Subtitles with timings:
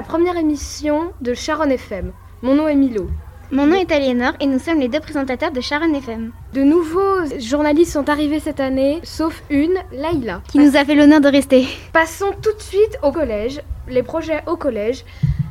[0.00, 2.12] la première émission de Sharon FM.
[2.40, 3.10] Mon nom est Milo.
[3.52, 6.32] Mon nom est Aliénor et nous sommes les deux présentateurs de Sharon FM.
[6.54, 10.40] De nouveaux journalistes sont arrivés cette année, sauf une, Laïla.
[10.48, 11.68] Qui nous a fait l'honneur de rester.
[11.92, 15.04] Passons tout de suite au collège, les projets au collège,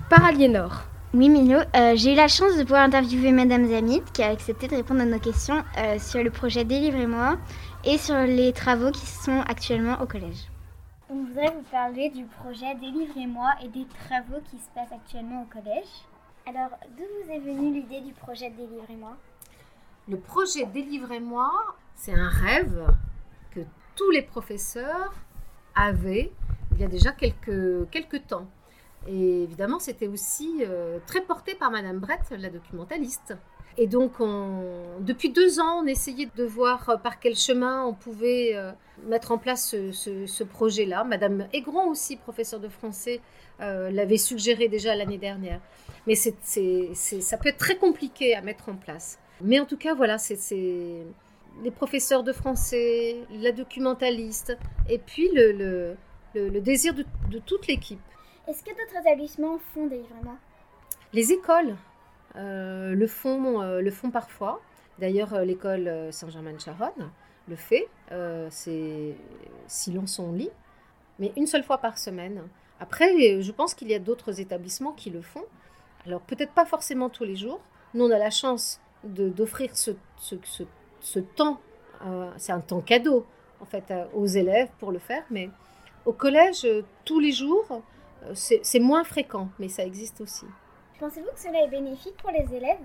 [0.10, 0.86] par Aliénor.
[1.14, 4.68] Oui, Milo, euh, j'ai eu la chance de pouvoir interviewer Madame Zamit qui a accepté
[4.68, 7.38] de répondre à nos questions euh, sur le projet Délivrez-moi
[7.86, 10.49] et sur les travaux qui sont actuellement au collège.
[11.12, 15.46] On voudrait vous parler du projet Délivrez-moi et des travaux qui se passent actuellement au
[15.46, 15.88] collège.
[16.46, 19.18] Alors, d'où vous est venue l'idée du projet Délivrez-moi
[20.08, 21.50] Le projet Délivrez-moi,
[21.96, 22.94] c'est un rêve
[23.50, 23.62] que
[23.96, 25.14] tous les professeurs
[25.74, 26.32] avaient
[26.74, 28.48] il y a déjà quelques, temps.
[29.08, 33.36] Et évidemment, c'était aussi euh, très porté par Madame Brett, la documentaliste.
[33.78, 34.14] Et donc,
[35.00, 38.72] depuis deux ans, on essayait de voir euh, par quel chemin on pouvait euh,
[39.06, 41.04] mettre en place ce, projet-là.
[41.04, 43.22] Madame Aigron aussi, professeure de français,
[43.60, 45.60] l'avait suggéré déjà l'année dernière.
[46.08, 46.34] Mais c'est,
[46.94, 49.20] ça peut être très compliqué à mettre en place.
[49.42, 50.38] Mais en tout cas, voilà, c'est,
[51.64, 54.58] les professeurs de français, la documentaliste,
[54.90, 55.96] et puis le,
[56.36, 58.00] le, désir de, de toute l'équipe.
[58.48, 60.38] Est-ce que d'autres établissements font des livres
[61.14, 61.89] Les écoles euh,
[62.36, 64.62] le, font, euh, le font parfois.
[65.00, 67.10] D'ailleurs, euh, l'école Saint-Germain-de-Charonne
[67.48, 67.88] le fait.
[68.52, 69.16] c'est
[69.68, 70.52] silence on lit,
[71.18, 72.44] mais une seule fois par semaine.
[72.80, 75.44] Après, je pense qu'il y a d'autres établissements qui le font.
[76.06, 77.60] Alors, peut-être pas forcément tous les jours.
[77.94, 81.60] Nous, on a la chance d'offrir ce, ce, temps.
[82.38, 83.26] c'est un temps cadeau,
[83.62, 85.24] en fait, aux élèves pour le faire.
[85.32, 85.50] Mais
[86.06, 86.68] au collège,
[87.04, 87.82] tous les jours,
[88.24, 90.46] euh, c'est moins fréquent, mais ça existe aussi.
[91.00, 92.78] Pensez-vous que cela est bénéfique pour les élèves?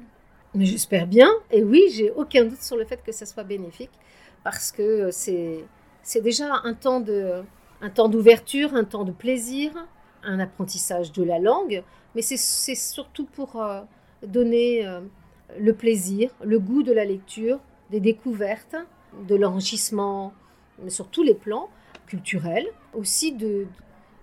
[0.54, 1.28] Mais j'espère bien.
[1.50, 3.90] Et oui, j'ai aucun doute sur le fait que ça soit bénéfique,
[4.44, 7.42] parce que c'est déjà un temps de
[7.80, 9.72] un temps d'ouverture, un temps de plaisir,
[10.22, 11.82] un apprentissage de la langue,
[12.14, 12.36] mais c'est
[12.74, 13.82] surtout pour euh,
[14.26, 15.00] donner euh,
[15.58, 17.60] le plaisir, le goût de la lecture,
[17.90, 18.76] des découvertes,
[19.28, 20.32] de l'enrichissement
[20.88, 21.68] sur tous les plans
[22.06, 23.66] culturels, aussi de,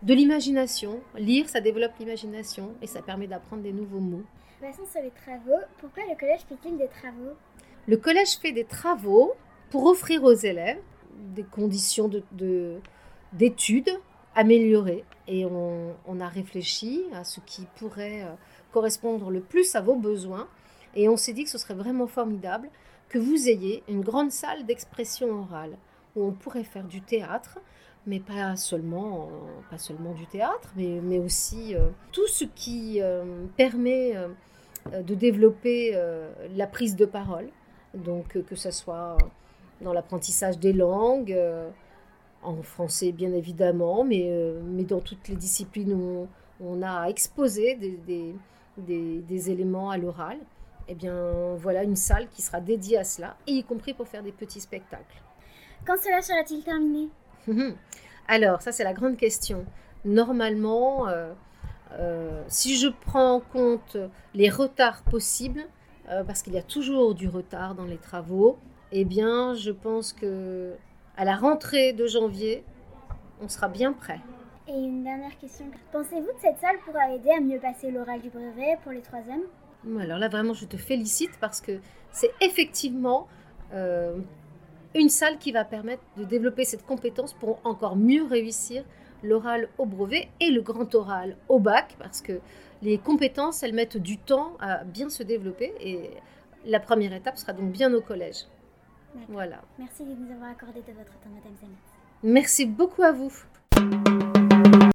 [0.03, 1.01] de l'imagination.
[1.15, 4.23] Lire, ça développe l'imagination et ça permet d'apprendre des nouveaux mots.
[4.59, 5.59] Passons sur les travaux.
[5.79, 7.35] Pourquoi le collège fait-il des travaux?
[7.87, 9.33] Le collège fait des travaux
[9.69, 10.79] pour offrir aux élèves
[11.35, 12.09] des conditions
[13.33, 13.99] d'études de,
[14.35, 15.03] améliorées.
[15.27, 18.33] Et on, on, a réfléchi à ce qui pourrait euh,
[18.71, 20.47] correspondre le plus à vos besoins.
[20.95, 22.69] Et on s'est dit que ce serait vraiment formidable
[23.09, 25.77] que vous ayez une grande salle d'expression orale
[26.15, 27.59] où on pourrait faire du théâtre,
[28.07, 29.29] mais pas seulement,
[29.69, 35.13] pas seulement du théâtre, mais, mais aussi euh, tout ce qui euh, permet euh, de
[35.13, 35.95] développer
[36.55, 37.49] la prise de parole,
[37.93, 39.15] donc que ce soit
[39.81, 41.37] dans l'apprentissage des langues,
[42.41, 44.31] en français bien évidemment, mais,
[44.63, 46.27] mais dans toutes les disciplines où
[46.59, 48.33] on, a exposé des,
[48.77, 50.39] des éléments à l'oral.
[50.87, 54.23] Eh bien, voilà une salle qui sera dédiée à cela, et y compris pour faire
[54.23, 55.21] des petits spectacles.
[55.85, 57.09] Quand cela sera-t-il terminé?
[58.27, 59.65] Alors, ça c'est la grande question.
[60.05, 61.33] Normalement, euh,
[61.99, 63.97] euh, si je prends en compte
[64.33, 65.65] les retards possibles,
[66.09, 68.57] euh, parce qu'il y a toujours du retard dans les travaux,
[68.91, 70.73] eh bien, je pense que
[71.17, 72.63] à la rentrée de janvier,
[73.41, 74.19] on sera bien prêt.
[74.67, 75.65] Et une dernière question.
[75.91, 79.43] Pensez-vous que cette salle pourra aider à mieux passer l'oral du brevet pour les troisièmes?
[79.99, 81.79] Alors là, vraiment, je te félicite parce que
[82.11, 83.27] c'est effectivement
[84.95, 88.83] une salle qui va permettre de développer cette compétence pour encore mieux réussir
[89.23, 92.39] l'oral au brevet et le grand oral au bac, parce que
[92.81, 96.09] les compétences, elles mettent du temps à bien se développer et
[96.65, 98.47] la première étape sera donc bien au collège.
[99.27, 99.61] Voilà.
[99.77, 101.75] Merci de nous avoir accordé de votre temps, Madame Zami.
[102.23, 103.31] Merci beaucoup à vous.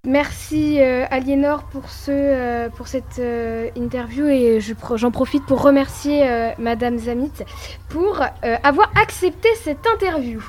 [0.07, 4.61] Merci euh, Aliénor pour, ce, euh, pour cette euh, interview et
[4.95, 6.25] j'en profite pour remercier
[6.57, 7.33] Madame Zamit
[7.89, 8.21] pour
[8.63, 10.41] avoir accepté cette interview.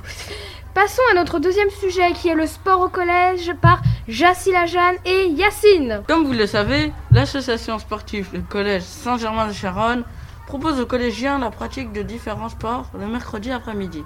[0.74, 5.26] Passons à notre deuxième sujet qui est le sport au collège par Jassi Lajane et
[5.26, 6.02] Yacine.
[6.06, 10.04] Comme vous le savez, l'association sportive Le Collège Saint-Germain-de-Charonne
[10.46, 14.04] propose aux collégiens la pratique de différents sports le mercredi après-midi.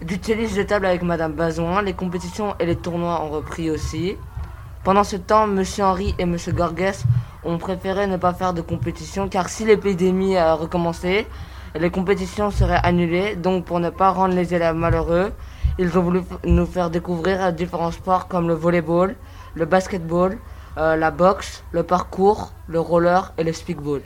[0.00, 4.16] Du tennis de table avec Madame Bazouin, les compétitions et les tournois ont repris aussi.
[4.88, 5.62] Pendant ce temps, M.
[5.80, 6.34] Henry et M.
[6.54, 7.04] Gorges
[7.44, 11.26] ont préféré ne pas faire de compétition car si l'épidémie a recommencé,
[11.78, 13.36] les compétitions seraient annulées.
[13.36, 15.34] Donc pour ne pas rendre les élèves malheureux,
[15.78, 19.14] ils ont voulu nous faire découvrir différents sports comme le volleyball,
[19.54, 20.38] le basketball,
[20.78, 24.00] euh, la boxe, le parcours, le roller et le speakball.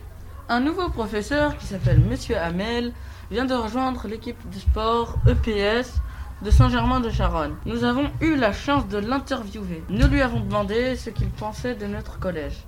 [0.49, 2.37] Un nouveau professeur qui s'appelle M.
[2.37, 2.93] Hamel
[3.31, 6.03] vient de rejoindre l'équipe de sport EPS
[6.43, 7.55] de Saint-Germain-de-Charonne.
[7.67, 9.85] Nous avons eu la chance de l'interviewer.
[9.89, 12.65] Nous lui avons demandé ce qu'il pensait de notre collège.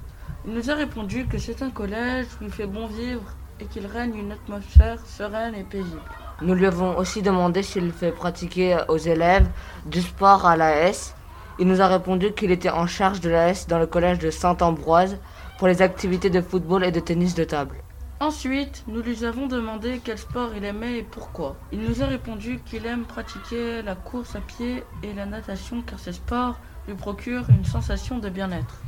[0.47, 3.25] Il nous a répondu que c'est un collège où il fait bon vivre
[3.59, 6.01] et qu'il règne une atmosphère sereine et paisible.
[6.41, 9.49] Nous lui avons aussi demandé s'il fait pratiquer aux élèves
[9.87, 11.15] du sport à l'AS.
[11.59, 15.19] Il nous a répondu qu'il était en charge de l'AS dans le collège de Saint-Ambroise
[15.59, 17.84] pour les activités de football et de tennis de table.
[18.21, 21.57] Ensuite, nous lui avons demandé quel sport il aimait et pourquoi.
[21.73, 25.99] Il nous a répondu qu'il aime pratiquer la course à pied et la natation car
[25.99, 26.57] ces sports
[26.87, 28.81] lui procurent une sensation de bien-être.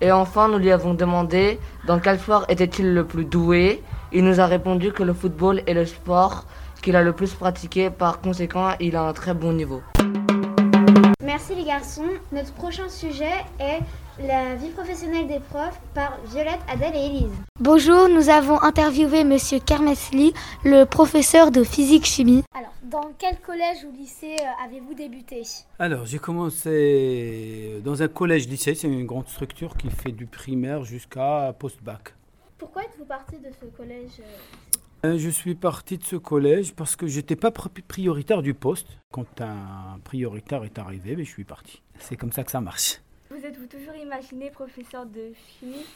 [0.00, 3.82] Et enfin, nous lui avons demandé dans quel sport était-il le plus doué.
[4.12, 6.46] Il nous a répondu que le football est le sport
[6.80, 9.82] qu'il a le plus pratiqué, par conséquent, il a un très bon niveau.
[11.50, 12.08] Merci les garçons.
[12.32, 13.80] Notre prochain sujet est
[14.24, 17.32] la vie professionnelle des profs par Violette, Adèle et Élise.
[17.58, 20.32] Bonjour, nous avons interviewé Monsieur Kermesli,
[20.64, 22.44] le professeur de physique-chimie.
[22.54, 25.42] Alors, dans quel collège ou lycée euh, avez-vous débuté?
[25.78, 31.54] Alors, j'ai commencé dans un collège-lycée, c'est une grande structure qui fait du primaire jusqu'à
[31.58, 32.14] post-bac.
[32.58, 36.94] Pourquoi êtes-vous parti de ce collège euh, Euh, Je suis parti de ce collège parce
[36.94, 38.86] que j'étais pas pri- prioritaire du poste.
[39.10, 41.80] Quand un prioritaire est arrivé, ben, je suis parti.
[41.98, 43.00] C'est comme ça que ça marche.
[43.30, 45.86] Vous êtes-vous toujours imaginé professeur de chimie?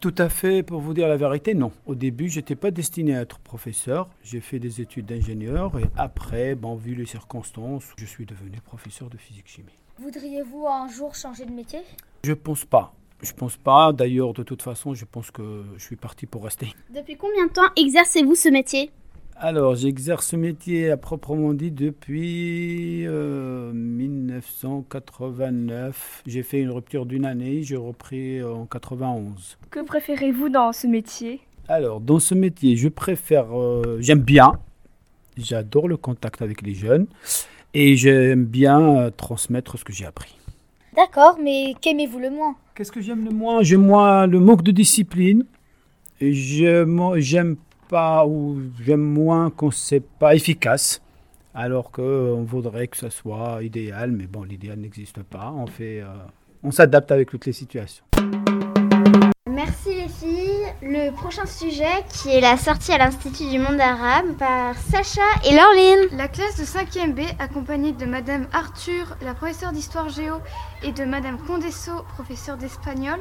[0.00, 1.72] Tout à fait, pour vous dire la vérité, non.
[1.86, 4.08] Au début, j'étais pas destiné à être professeur.
[4.22, 9.08] J'ai fait des études d'ingénieur et après, bon, vu les circonstances, je suis devenu professeur
[9.10, 9.72] de physique-chimie.
[9.98, 11.80] Voudriez-vous un jour changer de métier?
[12.24, 12.92] Je pense pas.
[13.22, 13.92] Je pense pas.
[13.92, 16.72] D'ailleurs, de toute façon, je pense que je suis parti pour rester.
[16.94, 18.90] Depuis combien de temps exercez-vous ce métier?
[19.40, 26.24] Alors, j'exerce ce métier à proprement dit depuis euh, 1989.
[26.26, 29.56] J'ai fait une rupture d'une année, j'ai repris en 91.
[29.70, 31.40] Que préférez-vous dans ce métier?
[31.68, 34.58] Alors, dans ce métier, je préfère, euh, j'aime bien,
[35.36, 37.06] j'adore le contact avec les jeunes
[37.74, 40.36] et j'aime bien euh, transmettre ce que j'ai appris.
[40.96, 42.56] D'accord, mais qu'aimez-vous le moins?
[42.78, 43.60] Qu'est-ce que j'aime le moins?
[43.64, 45.44] J'aime moins le manque de discipline.
[46.20, 47.56] J'aime
[47.88, 49.52] pas ou j'aime moins
[50.20, 51.02] pas efficace.
[51.54, 55.52] Alors qu'on voudrait que ça soit idéal, mais bon, l'idéal n'existe pas.
[55.56, 56.06] On fait, euh,
[56.62, 58.04] on s'adapte avec toutes les situations.
[59.50, 60.37] Merci les filles.
[60.80, 65.56] Le prochain sujet qui est la sortie à l'Institut du monde arabe par Sacha et
[65.56, 66.16] Laureline.
[66.16, 70.36] La classe de 5e B, accompagnée de Madame Arthur, la professeure d'histoire géo,
[70.84, 73.18] et de Madame Condesso, professeure d'espagnol,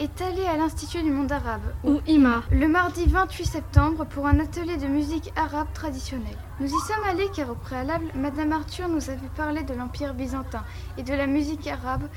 [0.00, 4.40] est allée à l'Institut du monde arabe, ou IMA, le mardi 28 septembre pour un
[4.40, 6.38] atelier de musique arabe traditionnelle.
[6.58, 10.64] Nous y sommes allés car au préalable, Madame Arthur nous avait parlé de l'Empire byzantin
[10.98, 12.08] et de la musique arabe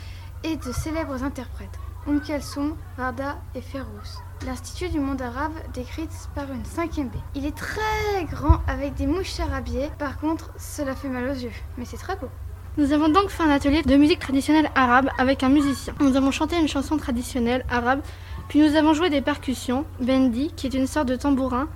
[0.44, 1.78] et de célèbres interprètes.
[2.08, 4.24] Umm Kalsoum, Rada et Férouz.
[4.46, 7.16] L'Institut du monde arabe décrite par une 5e B.
[7.36, 11.52] Il est très grand avec des mouches charabiées, par contre cela fait mal aux yeux,
[11.78, 12.30] mais c'est très beau.
[12.78, 15.94] Nous avons donc fait un atelier de musique traditionnelle arabe avec un musicien.
[16.00, 18.00] Nous avons chanté une chanson traditionnelle arabe,
[18.48, 21.68] puis nous avons joué des percussions, bendi, qui est une sorte de tambourin,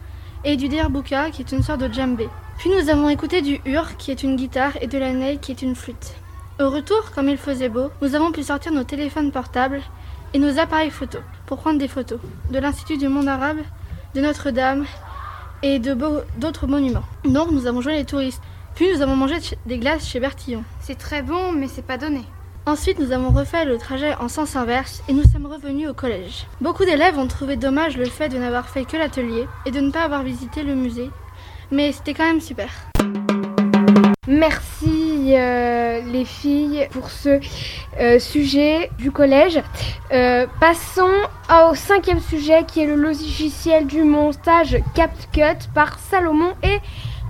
[0.45, 2.29] et du derbouka, qui est une sorte de djembé.
[2.59, 5.51] Puis nous avons écouté du ur, qui est une guitare, et de la ney, qui
[5.51, 6.15] est une flûte.
[6.61, 9.81] Au retour, comme il faisait beau, nous avons pu sortir nos téléphones portables
[10.33, 12.19] et nos appareils photos pour prendre des photos
[12.51, 13.59] de l'Institut du monde arabe,
[14.15, 14.85] de Notre-Dame
[15.61, 15.95] et de
[16.37, 17.05] d'autres monuments.
[17.25, 18.41] Donc nous avons joué les touristes.
[18.75, 19.35] Puis nous avons mangé
[19.67, 20.63] des glaces chez Bertillon.
[20.79, 22.21] C'est très bon, mais c'est pas donné.
[22.65, 26.47] Ensuite, nous avons refait le trajet en sens inverse et nous sommes revenus au collège.
[26.61, 29.91] Beaucoup d'élèves ont trouvé dommage le fait de n'avoir fait que l'atelier et de ne
[29.91, 31.09] pas avoir visité le musée,
[31.71, 32.69] mais c'était quand même super.
[34.27, 37.39] Merci euh, les filles pour ce
[37.99, 39.61] euh, sujet du collège.
[40.11, 41.09] Euh, passons
[41.69, 46.79] au cinquième sujet qui est le logiciel du montage CapCut par Salomon et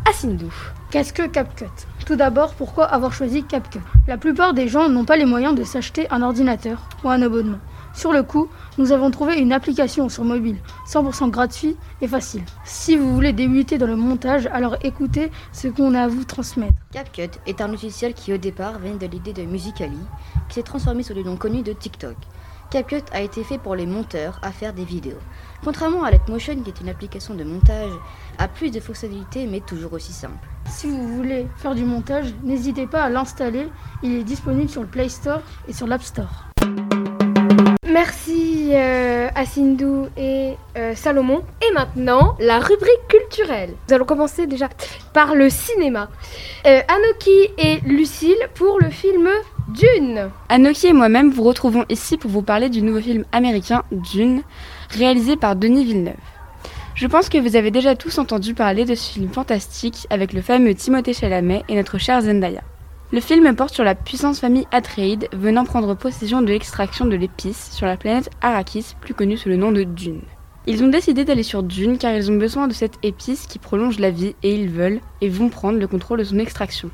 [0.09, 0.53] Asindou.
[0.91, 1.65] Qu'est-ce que CapCut?
[2.05, 3.79] Tout d'abord, pourquoi avoir choisi CapCut?
[4.07, 7.59] La plupart des gens n'ont pas les moyens de s'acheter un ordinateur ou un abonnement.
[7.93, 10.57] Sur le coup, nous avons trouvé une application sur mobile,
[10.87, 12.43] 100% gratuit et facile.
[12.65, 16.73] Si vous voulez débuter dans le montage, alors écoutez ce qu'on a à vous transmettre.
[16.91, 19.97] CapCut est un logiciel qui au départ vient de l'idée de Musically,
[20.49, 22.15] qui s'est transformé sous le nom connu de TikTok.
[22.71, 25.19] CapCut a été fait pour les monteurs à faire des vidéos.
[25.63, 27.91] Contrairement à Letmotion, qui est une application de montage
[28.39, 30.47] à plus de fonctionnalités mais toujours aussi simple.
[30.65, 33.67] Si vous voulez faire du montage, n'hésitez pas à l'installer.
[34.01, 36.52] Il est disponible sur le Play Store et sur l'App Store.
[37.93, 41.43] Merci euh, Asindou et euh, Salomon.
[41.61, 43.75] Et maintenant, la rubrique culturelle.
[43.87, 44.67] Nous allons commencer déjà
[45.13, 46.09] par le cinéma.
[46.65, 49.29] Euh, Anoki et Lucille pour le film
[49.67, 50.31] Dune.
[50.49, 54.41] Anoki et moi-même vous retrouvons ici pour vous parler du nouveau film américain Dune,
[54.89, 56.15] réalisé par Denis Villeneuve.
[56.95, 60.41] Je pense que vous avez déjà tous entendu parler de ce film fantastique avec le
[60.41, 62.61] fameux Timothée Chalamet et notre chère Zendaya.
[63.13, 67.69] Le film porte sur la puissante famille Atreides venant prendre possession de l'extraction de l'épice
[67.71, 70.23] sur la planète Arrakis, plus connue sous le nom de Dune.
[70.65, 73.99] Ils ont décidé d'aller sur Dune car ils ont besoin de cette épice qui prolonge
[73.99, 76.89] la vie et ils veulent et vont prendre le contrôle de son extraction.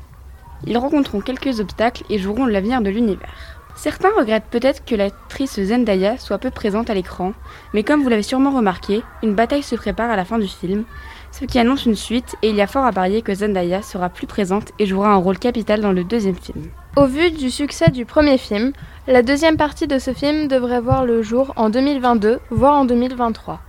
[0.66, 3.56] Ils rencontreront quelques obstacles et joueront l'avenir de l'univers.
[3.74, 7.32] Certains regrettent peut-être que l'actrice Zendaya soit peu présente à l'écran,
[7.72, 10.84] mais comme vous l'avez sûrement remarqué, une bataille se prépare à la fin du film,
[11.32, 14.08] ce qui annonce une suite et il y a fort à parier que Zendaya sera
[14.08, 16.66] plus présente et jouera un rôle capital dans le deuxième film.
[16.96, 18.72] Au vu du succès du premier film,
[19.06, 23.60] la deuxième partie de ce film devrait voir le jour en 2022, voire en 2023.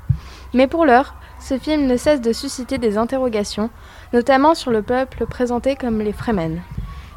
[0.54, 3.70] Mais pour l'heure, ce film ne cesse de susciter des interrogations,
[4.14, 6.62] notamment sur le peuple présenté comme les Fremen.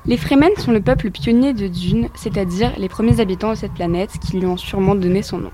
[0.07, 4.19] Les Fremen sont le peuple pionnier de Dune, c'est-à-dire les premiers habitants de cette planète
[4.21, 5.51] qui lui ont sûrement donné son nom.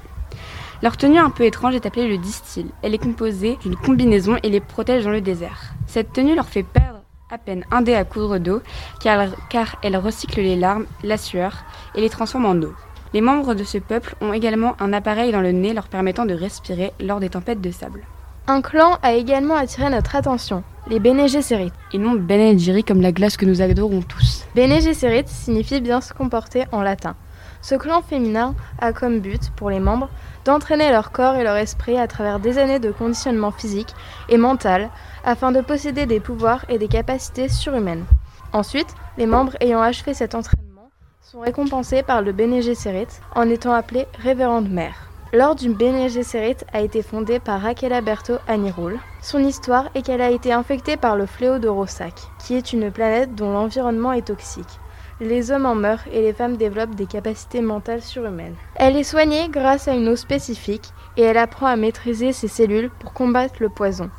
[0.82, 2.70] Leur tenue un peu étrange est appelée le distil.
[2.82, 5.74] Elle est composée d'une combinaison et les protège dans le désert.
[5.86, 8.62] Cette tenue leur fait perdre à peine un dé à coudre d'eau
[8.98, 12.72] car, car elle recycle les larmes, la sueur et les transforme en eau.
[13.12, 16.34] Les membres de ce peuple ont également un appareil dans le nez leur permettant de
[16.34, 18.06] respirer lors des tempêtes de sable.
[18.46, 21.72] Un clan a également attiré notre attention, les Bene Gesserit.
[21.92, 24.46] Et non Ben Jerry comme la glace que nous adorons tous.
[24.54, 27.16] Bene Gesserit signifie bien se comporter en latin.
[27.62, 30.08] Ce clan féminin a comme but, pour les membres,
[30.50, 33.94] d'entraîner leur corps et leur esprit à travers des années de conditionnement physique
[34.28, 34.90] et mental
[35.24, 38.04] afin de posséder des pouvoirs et des capacités surhumaines.
[38.52, 40.90] Ensuite, les membres ayant achevé cet entraînement
[41.22, 45.08] sont récompensés par le Bene Gesserit en étant appelés révérende mère.
[45.32, 48.98] L'ordre du Bene Gesserit a été fondé par Raquel Berto Anirul.
[49.22, 52.90] Son histoire est qu'elle a été infectée par le fléau de Rossac, qui est une
[52.90, 54.80] planète dont l'environnement est toxique.
[55.20, 58.54] Les hommes en meurent et les femmes développent des capacités mentales surhumaines.
[58.74, 62.88] Elle est soignée grâce à une eau spécifique et elle apprend à maîtriser ses cellules
[62.98, 64.10] pour combattre le poison.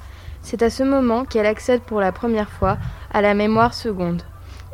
[0.44, 2.78] C'est à ce moment qu'elle accède pour la première fois
[3.12, 4.22] à la mémoire seconde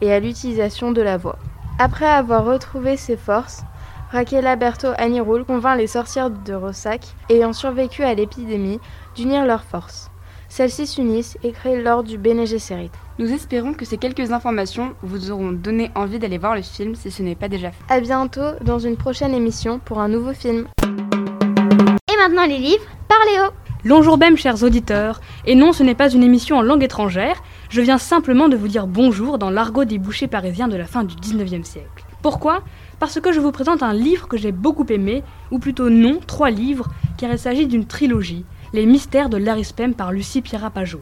[0.01, 1.39] et à l'utilisation de la voix.
[1.79, 3.63] Après avoir retrouvé ses forces,
[4.11, 8.79] Raquel Berto Anirul convainc les sorcières de Rossac, ayant survécu à l'épidémie,
[9.15, 10.09] d'unir leurs forces.
[10.49, 12.89] Celles-ci s'unissent et créent l'ordre du Bene Gesserit.
[13.19, 17.11] Nous espérons que ces quelques informations vous auront donné envie d'aller voir le film si
[17.11, 17.83] ce n'est pas déjà fait.
[17.89, 20.67] A bientôt dans une prochaine émission pour un nouveau film.
[20.83, 23.51] Et maintenant les livres par Léo.
[23.85, 25.21] Bonjour Bem, chers auditeurs.
[25.45, 27.43] Et non, ce n'est pas une émission en langue étrangère.
[27.69, 31.03] Je viens simplement de vous dire bonjour dans l'argot des bouchers parisiens de la fin
[31.03, 32.05] du 19e siècle.
[32.21, 32.63] Pourquoi?
[32.99, 36.49] Parce que je vous présente un livre que j'ai beaucoup aimé, ou plutôt non, trois
[36.49, 38.43] livres, car il s'agit d'une trilogie,
[38.73, 41.01] Les mystères de l'Arispem par Lucie Pierapajot.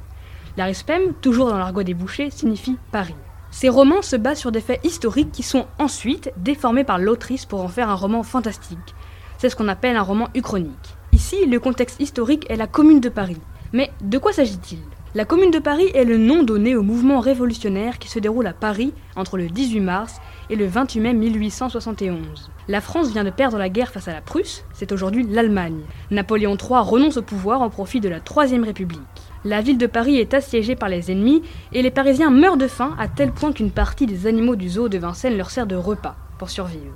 [0.56, 3.16] L'Arispem, toujours dans l'argot des bouchers, signifie Paris.
[3.50, 7.62] Ces romans se basent sur des faits historiques qui sont ensuite déformés par l'autrice pour
[7.62, 8.94] en faire un roman fantastique.
[9.40, 10.96] C'est ce qu'on appelle un roman uchronique.
[11.12, 13.42] Ici, le contexte historique est la Commune de Paris.
[13.74, 14.80] Mais de quoi s'agit-il?
[15.16, 18.54] La Commune de Paris est le nom donné au mouvement révolutionnaire qui se déroule à
[18.54, 22.52] Paris entre le 18 mars et le 28 mai 1871.
[22.68, 25.82] La France vient de perdre la guerre face à la Prusse, c'est aujourd'hui l'Allemagne.
[26.12, 29.02] Napoléon III renonce au pouvoir en profit de la Troisième République.
[29.44, 32.96] La ville de Paris est assiégée par les ennemis et les Parisiens meurent de faim
[32.98, 36.16] à tel point qu'une partie des animaux du zoo de Vincennes leur sert de repas
[36.40, 36.96] pour survivre.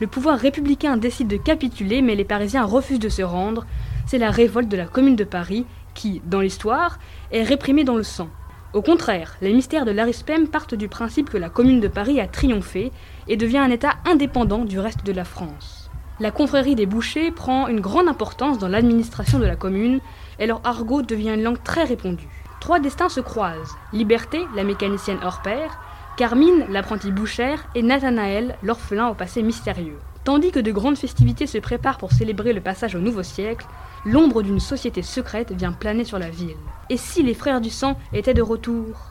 [0.00, 3.64] Le pouvoir républicain décide de capituler mais les Parisiens refusent de se rendre.
[4.06, 6.98] C'est la révolte de la Commune de Paris qui, dans l'histoire,
[7.30, 8.28] est réprimée dans le sang.
[8.74, 12.26] Au contraire, les mystères de l'Arispem partent du principe que la Commune de Paris a
[12.26, 12.90] triomphé
[13.28, 15.92] et devient un État indépendant du reste de la France.
[16.18, 20.00] La confrérie des bouchers prend une grande importance dans l'administration de la commune
[20.40, 22.28] et leur argot devient une langue très répandue.
[22.60, 25.78] Trois destins se croisent Liberté, la mécanicienne hors pair,
[26.16, 29.98] Carmine, l'apprentie bouchère, et Nathanaël, l'orphelin au passé mystérieux.
[30.24, 33.66] Tandis que de grandes festivités se préparent pour célébrer le passage au nouveau siècle,
[34.06, 36.56] l'ombre d'une société secrète vient planer sur la ville.
[36.88, 39.10] Et si les frères du sang étaient de retour?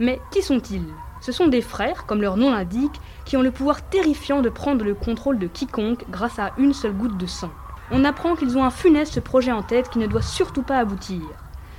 [0.00, 0.86] Mais qui sont-ils?
[1.20, 4.84] Ce sont des frères, comme leur nom l'indique, qui ont le pouvoir terrifiant de prendre
[4.84, 7.50] le contrôle de quiconque grâce à une seule goutte de sang.
[7.92, 11.22] On apprend qu'ils ont un funeste projet en tête qui ne doit surtout pas aboutir.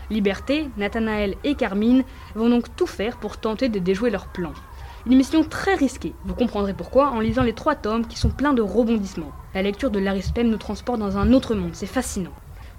[0.10, 4.54] Liberté, Nathanaël et Carmine vont donc tout faire pour tenter de déjouer leur plan.
[5.10, 8.54] Une mission très risquée, vous comprendrez pourquoi en lisant les trois tomes qui sont pleins
[8.54, 9.32] de rebondissements.
[9.56, 12.30] La lecture de l'Arispem nous transporte dans un autre monde, c'est fascinant.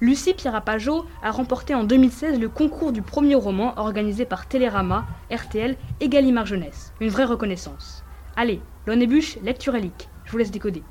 [0.01, 5.77] Lucie Pierapajot a remporté en 2016 le concours du premier roman organisé par Télérama, RTL
[6.01, 6.93] et Gallimard Jeunesse.
[7.01, 8.05] Une vraie reconnaissance.
[8.37, 10.09] Allez, Bûche, lecture élique.
[10.25, 10.85] Je vous laisse décoder.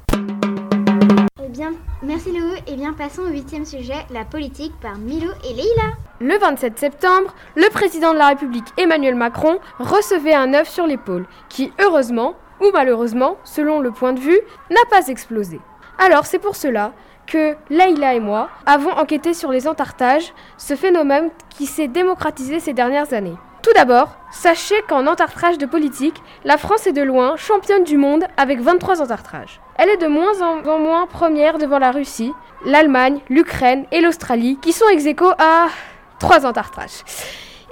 [1.42, 1.72] Eh bien,
[2.04, 2.48] merci Léo.
[2.68, 5.94] Et bien, passons au huitième sujet, la politique par Milo et Leila.
[6.22, 11.26] Le 27 septembre, le président de la République Emmanuel Macron recevait un œuf sur l'épaule,
[11.48, 15.62] qui heureusement, ou malheureusement, selon le point de vue, n'a pas explosé.
[15.98, 16.92] Alors c'est pour cela
[17.26, 22.74] que Leïla et moi avons enquêté sur les entartages, ce phénomène qui s'est démocratisé ces
[22.74, 23.38] dernières années.
[23.62, 28.26] Tout d'abord, sachez qu'en entartrage de politique, la France est de loin championne du monde
[28.36, 29.62] avec 23 entartrages.
[29.78, 32.34] Elle est de moins en moins première devant la Russie,
[32.66, 35.06] l'Allemagne, l'Ukraine et l'Australie qui sont ex
[35.38, 35.68] à
[36.20, 37.04] 3 entartrages.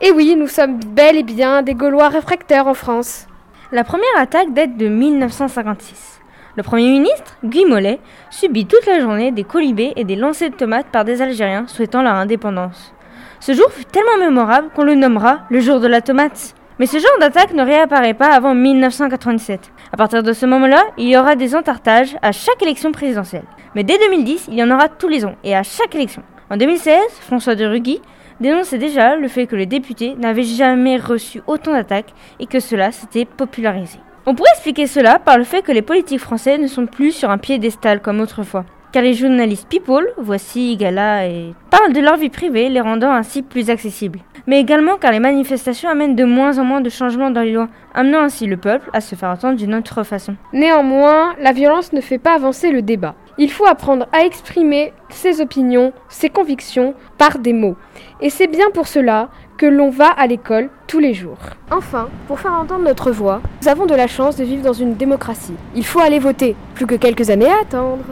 [0.01, 3.27] Et oui, nous sommes bel et bien des Gaulois réfractaires en France.
[3.71, 6.21] La première attaque date de 1956.
[6.55, 7.99] Le Premier ministre, Guy Mollet,
[8.29, 12.01] subit toute la journée des colibés et des lancers de tomates par des Algériens souhaitant
[12.01, 12.93] leur indépendance.
[13.39, 16.55] Ce jour fut tellement mémorable qu'on le nommera le jour de la tomate.
[16.79, 19.71] Mais ce genre d'attaque ne réapparaît pas avant 1997.
[19.91, 23.45] À partir de ce moment-là, il y aura des entartages à chaque élection présidentielle.
[23.75, 26.23] Mais dès 2010, il y en aura tous les ans et à chaque élection.
[26.49, 28.01] En 2016, François de Rugy
[28.39, 32.91] dénonçait déjà le fait que les députés n'avaient jamais reçu autant d'attaques et que cela
[32.91, 33.99] s'était popularisé.
[34.25, 37.29] On pourrait expliquer cela par le fait que les politiques français ne sont plus sur
[37.29, 38.65] un piédestal comme autrefois.
[38.91, 43.41] Car les journalistes People, voici Gala et parlent de leur vie privée, les rendant ainsi
[43.41, 44.19] plus accessibles.
[44.47, 47.67] Mais également car les manifestations amènent de moins en moins de changements dans les lois,
[47.93, 50.35] amenant ainsi le peuple à se faire entendre d'une autre façon.
[50.53, 53.15] Néanmoins, la violence ne fait pas avancer le débat.
[53.39, 57.75] Il faut apprendre à exprimer ses opinions, ses convictions par des mots.
[58.19, 59.29] Et c'est bien pour cela
[59.59, 61.37] que l'on va à l'école tous les jours.
[61.69, 64.95] Enfin, pour faire entendre notre voix, nous avons de la chance de vivre dans une
[64.95, 65.53] démocratie.
[65.75, 68.05] Il faut aller voter, plus que quelques années à attendre.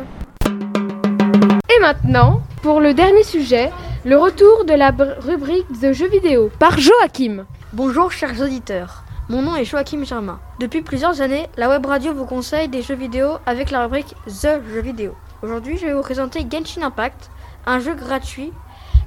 [0.46, 3.72] Et maintenant, pour le dernier sujet,
[4.05, 4.91] le retour de la
[5.22, 7.46] rubrique de jeux vidéo par Joachim.
[7.74, 10.39] Bonjour chers auditeurs, mon nom est Joachim Germain.
[10.60, 14.62] Depuis plusieurs années, la web radio vous conseille des jeux vidéo avec la rubrique The
[14.72, 15.15] Jeux vidéo.
[15.41, 17.32] Aujourd'hui, je vais vous présenter Genshin Impact,
[17.65, 18.53] un jeu gratuit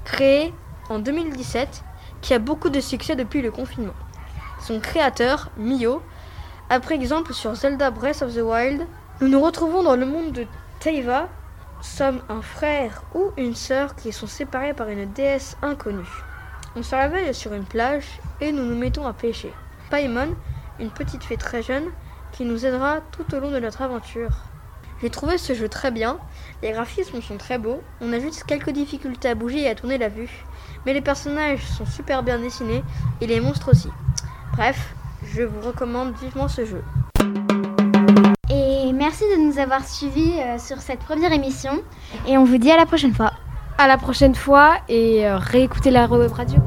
[0.04, 0.52] créé
[0.88, 1.84] en 2017
[2.20, 3.94] qui a beaucoup de succès depuis le confinement.
[4.60, 6.02] Son créateur, Mio,
[6.68, 8.88] a pris exemple sur Zelda Breath of the Wild.
[9.20, 10.46] Nous nous retrouvons dans le monde de
[10.80, 11.28] Teiva,
[11.80, 16.24] sommes un frère ou une sœur qui sont séparés par une déesse inconnue.
[16.74, 19.52] On se réveille sur une plage et nous nous mettons à pêcher.
[19.90, 20.34] Paimon,
[20.78, 21.84] une petite fée très jeune,
[22.32, 24.30] qui nous aidera tout au long de notre aventure.
[25.00, 26.18] J'ai trouvé ce jeu très bien,
[26.62, 29.96] les graphismes sont très beaux, on a juste quelques difficultés à bouger et à tourner
[29.96, 30.44] la vue,
[30.84, 32.82] mais les personnages sont super bien dessinés
[33.20, 33.90] et les monstres aussi.
[34.54, 34.94] Bref,
[35.34, 36.82] je vous recommande vivement ce jeu.
[38.50, 41.80] Et merci de nous avoir suivis euh, sur cette première émission
[42.26, 43.32] et on vous dit à la prochaine fois.
[43.76, 46.58] À la prochaine fois et euh, réécoutez la web radio.